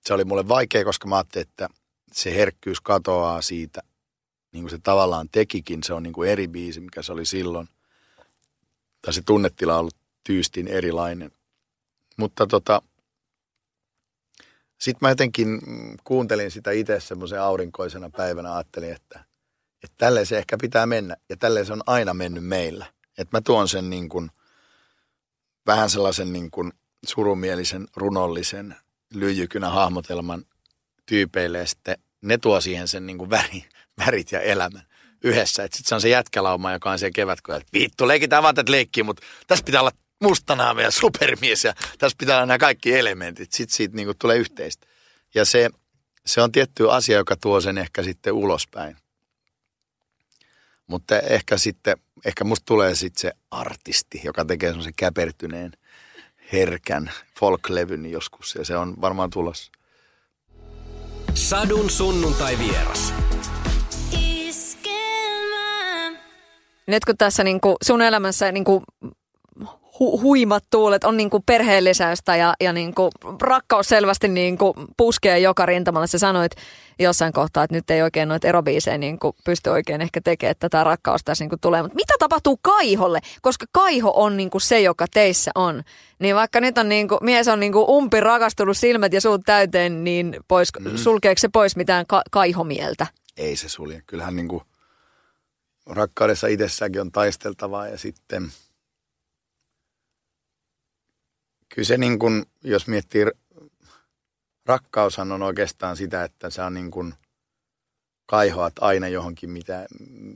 [0.05, 1.69] se oli mulle vaikea, koska mä ajattelin, että
[2.11, 3.81] se herkkyys katoaa siitä,
[4.51, 5.83] niin kuin se tavallaan tekikin.
[5.83, 7.69] Se on niin kuin eri biisi, mikä se oli silloin.
[9.01, 11.31] tai se tunnetila on ollut tyystin erilainen.
[12.17, 12.81] Mutta tota,
[14.79, 15.61] sitten mä jotenkin
[16.03, 19.25] kuuntelin sitä itse semmoisen aurinkoisena päivänä, ajattelin, että,
[19.83, 21.17] että tälleen se ehkä pitää mennä.
[21.29, 22.85] Ja tälleen se on aina mennyt meillä.
[23.17, 24.31] Että mä tuon sen niin kuin,
[25.67, 26.73] vähän sellaisen niin kuin
[27.05, 28.75] surumielisen, runollisen,
[29.13, 30.45] lyijykynä hahmotelman
[31.05, 33.65] tyypeille ja sitten ne tuo siihen sen niin kuin väri,
[33.97, 34.83] värit ja elämän
[35.23, 35.63] yhdessä.
[35.63, 39.03] Sitten se on se jätkälauma, joka on siellä kevätkoja, että vittu, leikitään vaan tätä leikkiä,
[39.03, 39.91] mutta tässä pitää olla
[40.21, 43.53] mustanaama ja supermies ja tässä pitää olla nämä kaikki elementit.
[43.53, 44.87] Sitten siitä niin kuin tulee yhteistä.
[45.35, 45.69] Ja se,
[46.25, 48.97] se on tietty asia, joka tuo sen ehkä sitten ulospäin.
[50.87, 55.71] Mutta ehkä sitten, ehkä musta tulee sitten se artisti, joka tekee semmoisen käpertyneen,
[56.53, 59.71] herkän folklevyn joskus ja se on varmaan tulossa.
[61.33, 63.13] Sadun sunnuntai vieras.
[66.87, 68.83] Nyt kun tässä niin kuin sun elämässä niin kuin
[69.99, 74.73] hu- huimat tuulet on niin kuin perheellisäystä ja, ja niin kuin rakkaus selvästi niin kuin
[74.97, 76.07] puskee joka rintamalla.
[76.07, 76.51] Sä sanoit
[76.99, 80.69] jossain kohtaa, että nyt ei oikein noita erobiisejä niin kuin pysty oikein ehkä tekemään, että
[80.69, 81.81] tämä rakkaus tässä niin kuin tulee.
[81.81, 83.19] Mutta mitä tapahtuu Kaiholle?
[83.41, 85.83] Koska Kaiho on niin kuin se, joka teissä on.
[86.19, 89.41] Niin vaikka nyt on niin kuin, mies on niin kuin umpi rakastunut silmät ja suut
[89.45, 90.97] täyteen, niin pois, mm.
[90.97, 93.07] sulkeeko se pois mitään ka- Kaihomieltä?
[93.37, 94.01] Ei se sulje.
[94.07, 94.63] Kyllähän niin kuin
[95.85, 98.47] rakkaudessa itsessäänkin on taisteltavaa ja sitten–
[101.75, 103.25] Kyllä se niin kuin, jos miettii,
[104.65, 107.13] rakkaushan on oikeastaan sitä, että sä on niin kuin
[108.25, 109.85] kaihoat aina johonkin, mitä,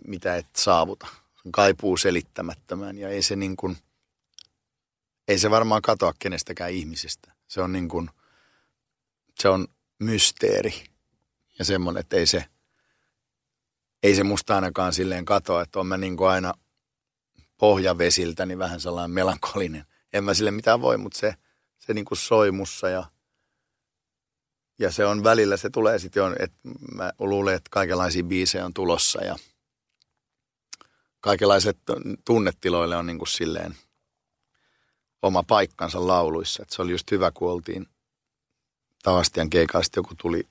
[0.08, 1.08] mitä et saavuta.
[1.41, 3.78] Sun kaipuu selittämättömään ja ei se niin kuin,
[5.28, 7.32] ei se varmaan katoa kenestäkään ihmisestä.
[7.47, 8.10] Se on niin kuin,
[9.39, 9.67] se on
[10.00, 10.84] mysteeri
[11.60, 12.45] ja semmoinen, että ei se,
[14.04, 16.54] ei se musta ainakaan silleen katoa, että on mä niin kuin aina
[17.58, 21.36] pohjavesiltä niin vähän sellainen melankolinen– en mä sille mitään voi, mutta se,
[21.80, 23.04] se niin kuin soi mussa ja,
[24.80, 26.58] ja se on välillä, se tulee sitten jo, että
[26.96, 29.36] mä luulen, että kaikenlaisia biisejä on tulossa ja
[31.20, 31.78] kaikenlaiset
[32.26, 33.76] tunnetiloille on niin kuin silleen
[35.22, 36.63] oma paikkansa lauluissa.
[36.63, 37.88] Et se oli just hyvä, kun oltiin
[39.04, 40.48] Tavastian keikasta, joku tuli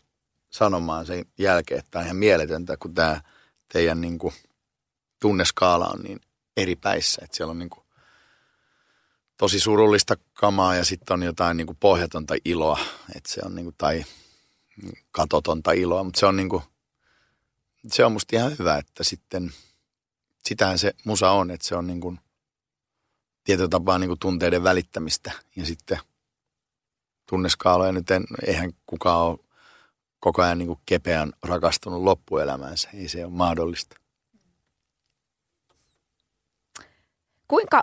[0.51, 3.21] sanomaan sen jälkeen, että tämä on ihan mieletöntä, kun tämä
[3.73, 4.35] teidän niin kuin
[5.21, 6.21] tunneskaala on niin
[6.57, 7.23] eri päissä.
[7.25, 7.86] Että siellä on niin kuin
[9.37, 12.79] tosi surullista kamaa ja sitten on jotain niin kuin pohjatonta iloa,
[13.17, 14.05] että se on niin kuin, tai
[15.11, 16.63] katotonta iloa, mutta se on niin kuin,
[17.89, 19.53] se on musta ihan hyvä, että sitten
[20.45, 22.21] sitähän se musa on, että se on niin kuin
[23.45, 25.33] tietyllä tapaa niin kuin tunteiden välittämistä.
[25.57, 25.99] Ja sitten
[27.29, 29.39] tunneskaaloja nyt en, eihän kukaan ole
[30.21, 33.97] koko ajan niin kuin kepeän rakastunut loppuelämäänsä, ei se ole mahdollista.
[37.49, 37.83] Kuinka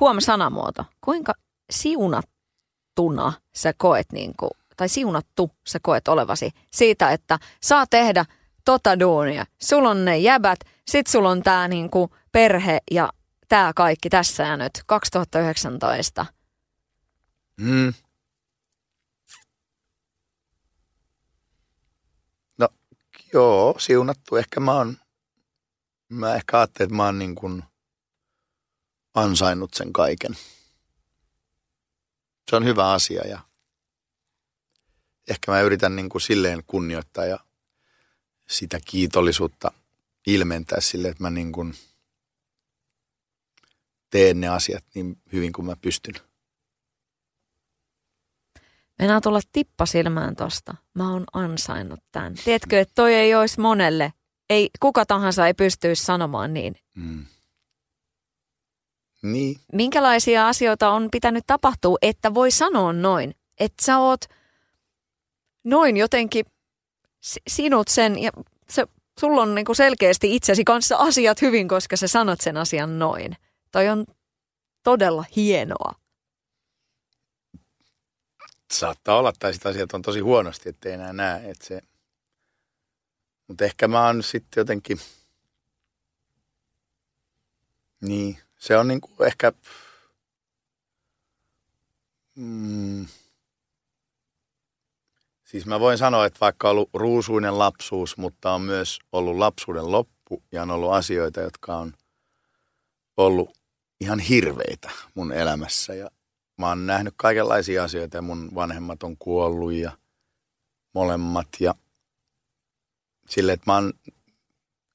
[0.00, 1.32] huom sanamuoto, kuinka
[1.70, 8.24] siunattuna sä koet, niin kuin, tai siunattu sä koet olevasi siitä, että saa tehdä
[8.64, 9.46] tota duunia.
[9.62, 13.12] Sulla on ne jäbät, sit sulla on tää niin kuin perhe ja
[13.48, 16.26] tää kaikki tässä ja nyt, 2019.
[17.60, 17.94] Mm.
[22.58, 22.68] No
[23.32, 24.36] joo, siunattu.
[24.36, 24.96] Ehkä mä oon,
[26.08, 27.64] mä ehkä ajattelin, että mä oon niin kuin–
[29.14, 30.36] ansainnut sen kaiken.
[32.50, 33.40] Se on hyvä asia ja
[35.28, 37.38] ehkä mä yritän niin kuin silleen kunnioittaa ja
[38.48, 39.72] sitä kiitollisuutta
[40.26, 41.74] ilmentää sille, että mä niin kuin
[44.10, 46.14] teen ne asiat niin hyvin kuin mä pystyn.
[48.98, 50.74] Mennään tulla tippa silmään tosta.
[50.94, 52.34] Mä oon ansainnut tämän.
[52.44, 54.12] Tiedätkö, että toi ei olisi monelle.
[54.50, 56.74] Ei, kuka tahansa ei pystyisi sanomaan niin.
[56.94, 57.26] Mm.
[59.24, 59.56] Niin.
[59.72, 63.34] Minkälaisia asioita on pitänyt tapahtua, että voi sanoa noin?
[63.60, 64.20] Että sä oot
[65.64, 66.46] noin jotenkin
[67.48, 68.30] sinut sen ja
[68.70, 68.86] se,
[69.20, 73.36] sulla on niinku selkeästi itsesi kanssa asiat hyvin, koska sä sanot sen asian noin.
[73.72, 74.06] Toi on
[74.82, 75.94] todella hienoa.
[78.72, 81.50] Saattaa olla, tai sitä asiat on tosi huonosti, ettei enää näe.
[81.50, 81.80] Että se...
[83.48, 84.98] Mutta ehkä mä oon sitten jotenkin...
[88.00, 89.52] Niin, se on niin kuin ehkä...
[92.34, 93.06] Mm,
[95.44, 99.90] siis mä voin sanoa, että vaikka on ollut ruusuinen lapsuus, mutta on myös ollut lapsuuden
[99.92, 101.92] loppu ja on ollut asioita, jotka on
[103.16, 103.58] ollut
[104.00, 105.94] ihan hirveitä mun elämässä.
[105.94, 106.10] Ja
[106.58, 109.92] mä oon nähnyt kaikenlaisia asioita ja mun vanhemmat on kuollut ja
[110.94, 111.48] molemmat.
[111.60, 111.74] Ja
[113.28, 113.92] silleen, että mä oon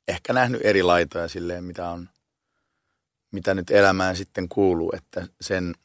[0.08, 2.10] ehkä nähnyt eri laitoja silleen, mitä on
[3.32, 5.76] mitä nyt elämään sitten kuuluu, että sen,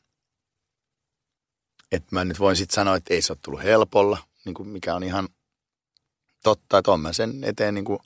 [1.92, 4.94] että mä nyt voin sitten sanoa, että ei se ole tullut helpolla, niin kuin mikä
[4.94, 5.28] on ihan
[6.42, 7.98] totta, että on mä sen eteen niin kuin,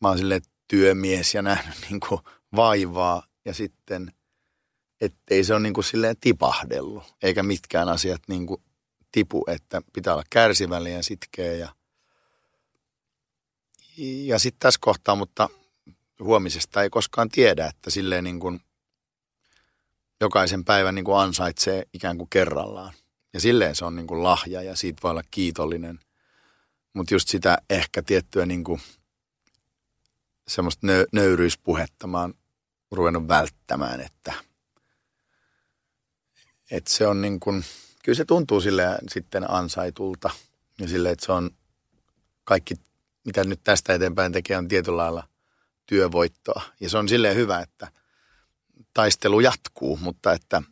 [0.00, 2.20] mä oon silleen työmies ja nähnyt niin kuin
[2.56, 4.12] vaivaa ja sitten,
[5.00, 8.62] ettei se ole niin kuin silleen tipahdellut, eikä mitkään asiat niin kuin
[9.12, 11.74] tipu, että pitää olla kärsivällinen ja sitkeä ja,
[14.24, 15.48] ja sitten tässä kohtaa, mutta
[16.20, 18.60] huomisesta ei koskaan tiedä, että silleen niin kuin
[20.20, 22.92] jokaisen päivän niin kuin ansaitsee ikään kuin kerrallaan.
[23.32, 26.00] Ja silleen se on niin kuin lahja ja siitä voi olla kiitollinen.
[26.92, 28.80] Mutta just sitä ehkä tiettyä niin kuin
[30.48, 32.34] semmoista nö- nöyryyspuhetta mä oon
[32.90, 34.32] ruvennut välttämään, että,
[36.70, 37.64] että se on niin kuin,
[38.04, 40.30] kyllä se tuntuu sille sitten ansaitulta
[40.80, 41.50] ja sille, että se on
[42.44, 42.74] kaikki,
[43.24, 45.28] mitä nyt tästä eteenpäin tekee, on tietyllä lailla
[45.86, 46.62] työvoittoa.
[46.80, 47.88] Ja se on silleen hyvä, että
[48.94, 50.62] taistelu jatkuu, mutta että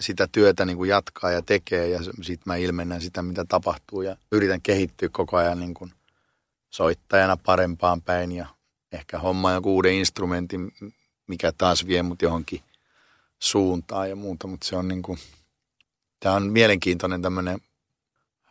[0.00, 4.16] sitä työtä niin kuin jatkaa ja tekee ja sitten mä ilmennän sitä, mitä tapahtuu ja
[4.32, 5.92] yritän kehittyä koko ajan niin kuin
[6.70, 8.46] soittajana parempaan päin ja
[8.92, 10.72] ehkä homma joku uuden instrumentin,
[11.26, 12.62] mikä taas vie mut johonkin
[13.38, 15.18] suuntaan ja muuta, mutta se on niin kuin,
[16.20, 17.60] tämä on mielenkiintoinen tämmöinen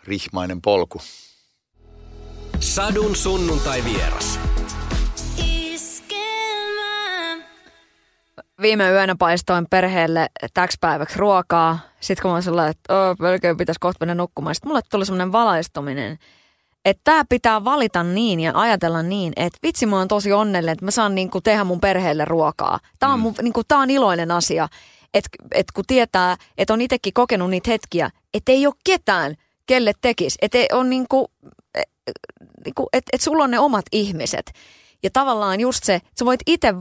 [0.04, 1.02] rihmainen polku.
[2.60, 4.40] Sadun sunnuntai vieras.
[8.62, 11.80] Viime yönä paistoin perheelle täksi päiväksi ruokaa.
[12.00, 14.56] Sitten kun mä olin että oh, melkein pitäisi kohta mennä nukkumaan.
[14.56, 16.18] Sitten mulle tuli semmoinen valaistuminen,
[16.86, 20.86] että tämä pitää valita niin ja ajatella niin, että vitsi mä oon tosi onnellinen, että
[20.86, 22.80] mä saan niinku tehdä mun perheelle ruokaa.
[23.00, 23.24] Tämä on, mm.
[23.24, 24.68] mun, niinku, tää on iloinen asia,
[25.14, 29.94] että et kun tietää, että on itsekin kokenut niitä hetkiä, että ei ole ketään, kelle
[30.02, 30.38] tekisi.
[30.42, 31.32] Että on niinku,
[31.76, 31.82] e,
[32.66, 34.52] niinku, että et sulla on ne omat ihmiset.
[35.04, 36.74] Ja tavallaan just se, että sä voit itse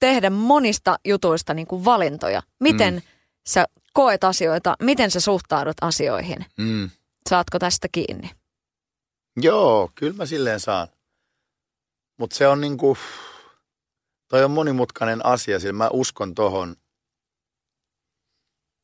[0.00, 2.42] tehdä monista jutuista niinku valintoja.
[2.60, 3.02] Miten mm.
[3.46, 6.46] sä koet asioita, miten sä suhtaudut asioihin.
[6.56, 6.90] Mm.
[7.28, 8.30] Saatko tästä kiinni?
[9.36, 10.88] Joo, kyllä mä silleen saan.
[12.16, 12.98] Mutta se on niinku,
[14.28, 16.76] toi on monimutkainen asia, sillä mä uskon tohon,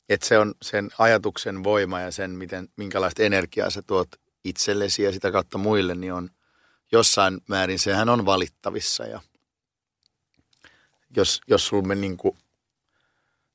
[0.09, 4.07] että se on sen ajatuksen voima ja sen, miten, minkälaista energiaa sä tuot
[4.43, 6.29] itsellesi ja sitä kautta muille, niin on
[6.91, 9.21] jossain määrin, sehän on valittavissa ja
[11.15, 12.37] jos, jos sulla niinku,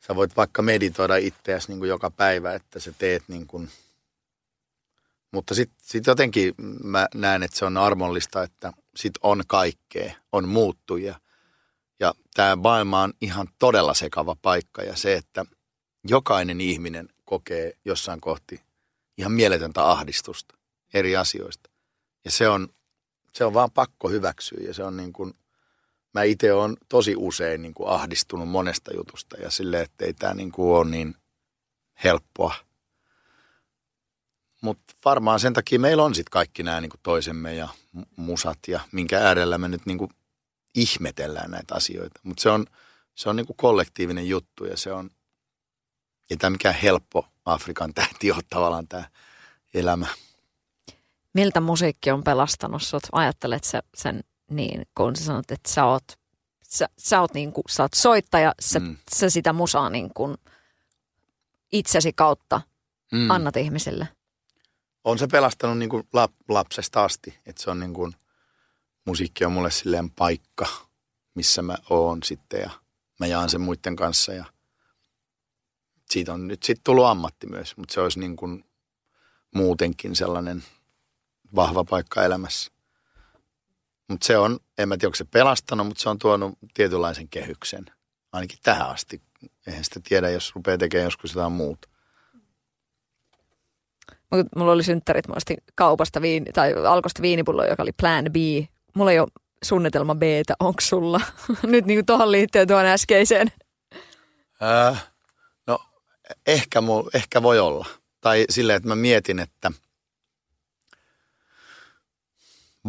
[0.07, 3.71] sä voit vaikka meditoida itseäsi niinku joka päivä, että sä teet niin kuin
[5.31, 10.49] mutta sitten sit jotenkin mä näen, että se on armollista, että sit on kaikkea, on
[10.49, 11.21] muuttuja.
[12.01, 15.45] Ja tämä maailma on ihan todella sekava paikka ja se, että
[16.09, 18.61] jokainen ihminen kokee jossain kohti
[19.19, 20.55] ihan mieletöntä ahdistusta
[20.95, 21.71] eri asioista.
[22.25, 22.69] Ja se on,
[23.33, 25.35] se on vaan pakko hyväksyä ja se on niin kuin,
[26.15, 30.35] mä itse olen tosi usein niin kuin ahdistunut monesta jutusta ja silleen, että ei tämä
[30.35, 31.15] niin kuin ole niin
[32.05, 32.55] helppoa–
[34.61, 37.69] mutta varmaan sen takia meillä on sitten kaikki nämä niin toisemme ja
[38.17, 40.11] musat ja minkä äärellä me nyt niin kuin
[40.75, 42.21] ihmetellään näitä asioita.
[42.23, 42.67] Mutta se on,
[43.15, 45.11] se on niin kuin kollektiivinen juttu ja se on,
[46.31, 49.05] ei tämä mikään helppo Afrikan tähti ole tavallaan tämä
[49.75, 50.07] elämä.
[51.35, 53.03] Miltä musiikki on pelastanut sut?
[53.13, 56.05] Ajattelet sä sen niin, kun sä sanot, että sä oot,
[56.65, 58.97] sä, sä oot, niin kuin, sä oot soittaja, sä, mm.
[59.15, 60.37] sä sitä musaa niin kuin
[61.73, 62.61] itsesi kautta
[63.13, 63.31] mm.
[63.31, 64.09] annat ihmisille?
[65.05, 67.39] on se pelastanut niin kuin lap, lapsesta asti.
[67.47, 68.17] Että se on niin kuin,
[69.05, 70.67] musiikki on mulle silleen paikka,
[71.35, 72.71] missä mä oon sitten ja
[73.21, 74.45] mä jaan sen muiden kanssa ja
[76.11, 78.65] siitä on nyt sitten tullut ammatti myös, mutta se olisi niin kuin
[79.55, 80.65] muutenkin sellainen
[81.55, 82.73] vahva paikka elämässä.
[84.11, 87.87] Mutta se on, en mä tiedä onko se pelastanut, mutta se on tuonut tietynlaisen kehyksen,
[88.33, 89.23] ainakin tähän asti.
[89.67, 91.89] Eihän sitä tiedä, jos rupeaa tekemään joskus jotain muuta
[94.57, 98.37] mulla oli synttärit, mä ostin kaupasta viini, tai alkosta viinipullo, joka oli Plan B.
[98.95, 99.29] Mulla ei ole
[99.63, 100.23] suunnitelma B,
[100.61, 101.21] onko sulla?
[101.63, 103.53] Nyt niin tuohon liittyen tuon äskeiseen.
[104.63, 105.07] Äh,
[105.67, 105.79] no
[106.47, 107.87] ehkä, mul, ehkä voi olla.
[108.21, 109.73] Tai silleen, että mä mietin, että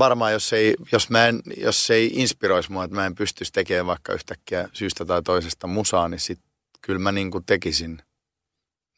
[0.04, 3.86] varmaan jos ei, jos mä en, jos ei inspiroisi mua, että mä en pystyisi tekemään
[3.86, 6.40] vaikka yhtäkkiä syystä tai toisesta musaa, niin sit
[6.82, 8.02] kyllä mä niin kuin tekisin.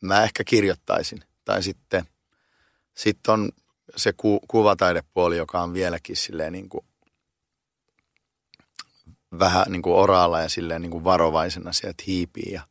[0.01, 1.23] Mä ehkä kirjoittaisin.
[1.45, 2.05] Tai sitten
[2.93, 3.51] sitten on
[3.95, 6.85] se ku, kuvataidepuoli, joka on vieläkin silleen niin kuin
[9.39, 12.51] vähän niin kuin oraalla ja silleen niin kuin varovaisena sieltä hiipii.
[12.51, 12.67] Ja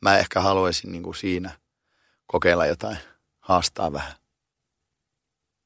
[0.00, 1.50] mä ehkä haluaisin niin kuin siinä
[2.26, 2.96] kokeilla jotain,
[3.40, 4.12] haastaa vähän.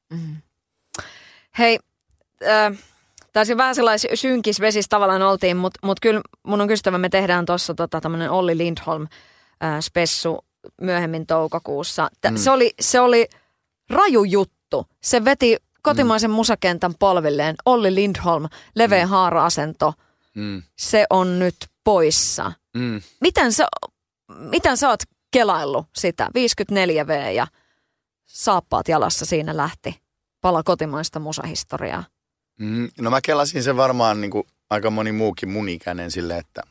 [0.09, 0.35] Mm.
[1.57, 1.79] Hei,
[2.43, 2.77] äh,
[3.37, 7.45] Taisi vähän sellainen synkis vesis tavallaan oltiin, mutta mut kyllä mun on kysyttävä, me tehdään
[7.45, 9.07] tuossa tota, tämmöinen Olli Lindholm
[9.63, 10.45] äh, spessu
[10.81, 12.09] myöhemmin toukokuussa.
[12.21, 12.37] T- mm.
[12.37, 13.27] se, oli, se oli
[13.89, 14.85] raju juttu.
[15.03, 16.35] Se veti kotimaisen mm.
[16.35, 17.55] musakentän polvilleen.
[17.65, 18.45] Olli Lindholm,
[18.75, 19.09] leveä mm.
[19.09, 19.93] haara-asento.
[20.35, 20.63] Mm.
[20.75, 22.51] Se on nyt poissa.
[22.73, 23.01] Mm.
[23.21, 23.67] Miten, sä,
[24.37, 26.29] miten sä oot kelaillut sitä?
[26.37, 27.47] 54V ja
[28.25, 30.01] saappaat jalassa siinä lähti.
[30.41, 32.03] Pala kotimaista musahistoriaa.
[32.57, 36.63] Mm, no mä kelasin sen varmaan niin kuin aika moni muukin mun ikäinen sille, että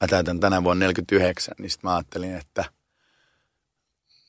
[0.00, 2.64] mä täytän tänä vuonna 49, niin sitten mä ajattelin, että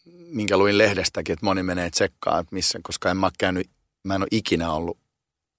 [0.06, 3.70] minkä luin lehdestäkin, että moni menee tsekkaan, että missä, koska en mä käynyt,
[4.04, 4.98] mä en ole ikinä ollut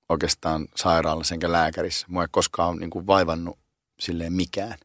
[0.08, 2.06] oikeastaan sairaalassa enkä lääkärissä.
[2.08, 3.58] Mua ei koskaan ole niin kuin vaivannut
[3.98, 4.78] silleen mikään.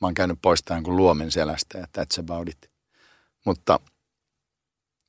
[0.00, 2.70] Mä oon käynyt poistamaan kuin luomen selästä ja that's about it.
[3.44, 3.80] Mutta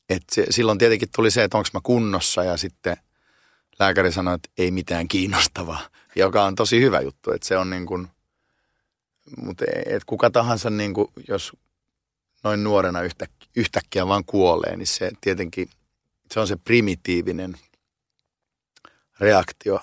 [0.09, 2.97] et se, silloin tietenkin tuli se, että onko mä kunnossa ja sitten
[3.79, 7.31] lääkäri sanoi, että ei mitään kiinnostavaa, joka on tosi hyvä juttu.
[7.31, 8.07] Että se on niin kuin,
[9.37, 11.51] mutta et kuka tahansa, niin kuin, jos
[12.43, 15.69] noin nuorena yhtäkkiä, yhtäkkiä vaan kuolee, niin se tietenkin,
[16.33, 17.55] se on se primitiivinen
[19.19, 19.79] reaktio.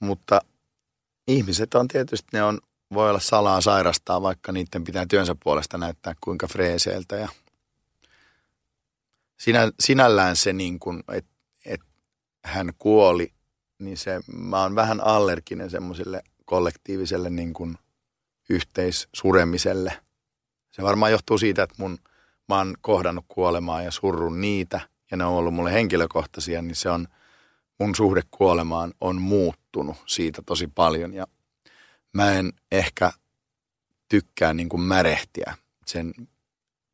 [0.00, 0.40] Mutta
[1.28, 2.60] ihmiset on tietysti, ne on,
[2.94, 7.16] voi olla salaa sairastaa, vaikka niiden pitää työnsä puolesta näyttää kuinka freeseiltä.
[7.16, 7.28] Ja
[9.38, 11.26] sinä, sinällään se, niin kuin, että et
[12.44, 13.32] hän kuoli,
[13.78, 17.78] niin se, mä oon vähän allerginen semmoiselle kollektiiviselle niin kuin
[18.48, 19.92] yhteissuremiselle.
[20.70, 21.98] Se varmaan johtuu siitä, että mun,
[22.48, 26.90] mä oon kohdannut kuolemaa ja surrun niitä, ja ne on ollut mulle henkilökohtaisia, niin se
[26.90, 27.08] on,
[27.78, 31.14] mun suhde kuolemaan on muuttunut siitä tosi paljon.
[31.14, 31.26] Ja
[32.12, 33.12] mä en ehkä
[34.08, 35.54] tykkää niin kuin märehtiä
[35.86, 36.14] sen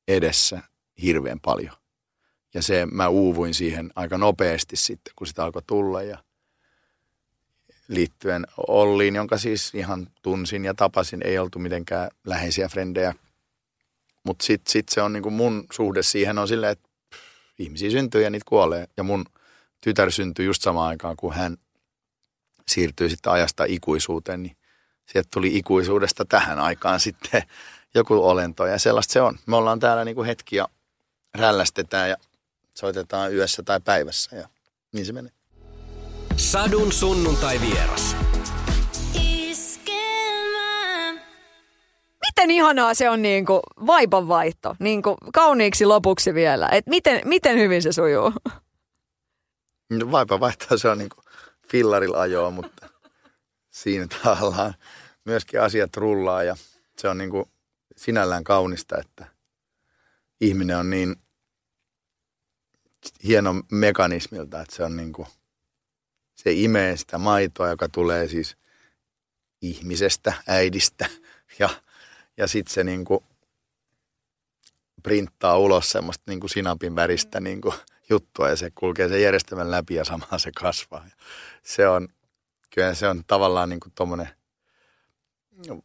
[0.09, 0.63] edessä
[1.03, 1.78] hirveän paljon.
[2.59, 6.19] Ja se, mä uuvuin siihen aika nopeasti sitten, kun sitä alkoi tulla ja
[7.89, 13.15] liittyen Olliin, jonka siis ihan tunsin ja tapasin, ei oltu mitenkään läheisiä frendejä.
[14.25, 16.89] Mutta sitten sit se on niinku mun suhde siihen on silleen, että
[17.59, 18.89] ihmisiä syntyy ja niitä kuolee.
[18.97, 19.25] Ja mun
[19.81, 21.57] tytär syntyi just samaan aikaan, kun hän
[22.69, 24.57] siirtyi sitten ajasta ikuisuuteen, niin
[25.07, 27.43] sieltä tuli ikuisuudesta tähän aikaan sitten
[27.95, 29.39] joku olento ja sellaista se on.
[29.47, 30.69] Me ollaan täällä niinku hetki ja
[31.35, 32.17] rällästetään ja
[32.79, 34.49] soitetaan yössä tai päivässä ja
[34.93, 35.33] niin se menee.
[36.37, 38.17] Sadun sunnuntai vieras.
[42.27, 46.69] Miten ihanaa se on niin kuin vaipanvaihto, niin kuin kauniiksi lopuksi vielä.
[46.73, 48.33] Et miten, miten hyvin se sujuu?
[49.91, 51.25] No, vaipanvaihto se on niin kuin
[51.71, 52.89] fillarilla ajoa, mutta
[53.81, 54.75] siinä tavallaan
[55.25, 56.57] myöskin asiat rullaa ja
[56.99, 57.45] se on niin kuin
[57.97, 59.27] sinällään kaunista, että
[60.41, 61.17] ihminen on niin
[63.25, 65.29] hieno mekanismilta, että se on niin kuin,
[66.35, 68.57] se imee sitä maitoa, joka tulee siis
[69.63, 71.09] ihmisestä, äidistä
[71.59, 71.69] ja,
[72.37, 73.21] ja sitten se niin kuin
[75.03, 77.75] printtaa ulos semmoista niin kuin sinapin väristä niin kuin
[78.11, 81.07] juttua ja se kulkee sen järjestelmän läpi ja samalla se kasvaa.
[81.63, 82.09] Se on,
[82.75, 84.29] kyllä se on tavallaan niin kuin tommonen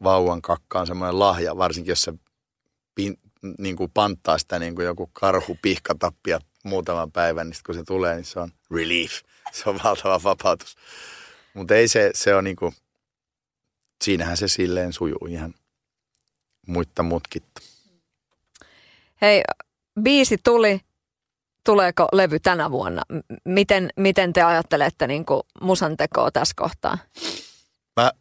[0.04, 2.14] vauvan kakkaan semmoinen lahja, varsinkin jos se
[2.96, 3.18] pin,
[3.60, 8.16] niin kuin panttaa sitä niin kuin joku karhu pihkatappia muutaman päivän, niin kun se tulee,
[8.16, 9.22] niin se on relief.
[9.54, 10.76] Se on valtava vapautus.
[11.54, 12.74] Mutta ei se, se on niinku,
[14.04, 15.54] siinähän se silleen sujuu ihan
[16.68, 17.62] muitta mutkittu.
[19.22, 19.42] Hei,
[20.02, 20.82] biisi tuli.
[21.66, 23.02] Tuleeko levy tänä vuonna?
[23.46, 25.26] Miten, miten te ajattelette niin
[25.62, 26.98] musan tekoa tässä kohtaa?
[28.02, 28.12] Mä,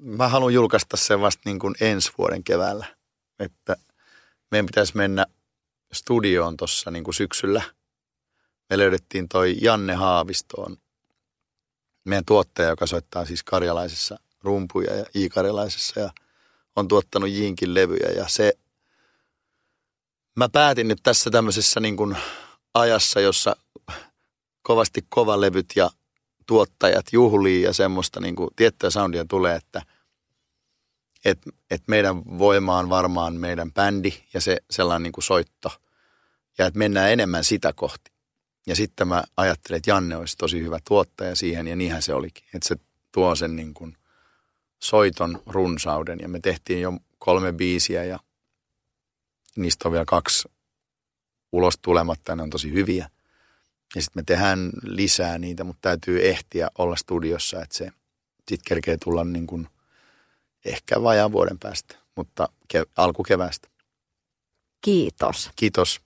[0.00, 2.86] mä haluan julkaista sen vasta niin kuin ensi vuoden keväällä.
[3.38, 3.76] Että
[4.50, 5.26] meidän pitäisi mennä
[5.92, 7.62] studioon tuossa niin kuin syksyllä.
[8.70, 10.76] Me löydettiin toi Janne Haavistoon,
[12.04, 16.10] meidän tuottaja, joka soittaa siis karjalaisessa rumpuja ja i-karjalaisessa ja
[16.76, 18.52] on tuottanut Jinkin levyjä ja se,
[20.36, 22.16] mä päätin nyt tässä tämmöisessä niin kuin
[22.74, 23.56] ajassa, jossa
[24.62, 25.90] kovasti kovalevyt ja
[26.46, 29.82] tuottajat juhlii ja semmoista niin kuin tiettyä soundia tulee, että
[31.24, 31.38] et,
[31.70, 35.70] et meidän voima on varmaan meidän bändi ja se sellainen niin kuin soitto–
[36.58, 38.12] ja että mennään enemmän sitä kohti.
[38.66, 42.44] Ja sitten mä ajattelin, että Janne olisi tosi hyvä tuottaja siihen ja niinhän se olikin.
[42.54, 42.76] Että se
[43.12, 43.96] tuo sen niin kuin
[44.78, 48.18] soiton runsauden ja me tehtiin jo kolme biisiä ja
[49.56, 50.48] niistä on vielä kaksi
[51.52, 53.10] ulos tulematta ja ne on tosi hyviä.
[53.94, 57.84] Ja sitten me tehdään lisää niitä, mutta täytyy ehtiä olla studiossa, että se
[58.38, 59.68] sitten kerkee tulla niin kuin
[60.64, 63.68] ehkä vajaan vuoden päästä, mutta ke- alkukeväästä.
[64.80, 65.50] Kiitos.
[65.56, 66.00] Kiitos.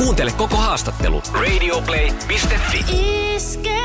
[0.00, 2.84] Kuuntele koko haastattelu radioplay.fi.
[3.36, 3.79] Iske